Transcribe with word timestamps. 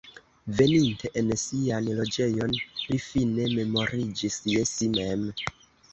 Veninte 0.59 1.09
en 1.19 1.27
sian 1.41 1.89
loĝejon, 1.99 2.57
li 2.87 2.99
fine 3.09 3.45
memoriĝis 3.61 4.43
je 4.55 4.65
si 4.75 4.93
mem. 4.97 5.29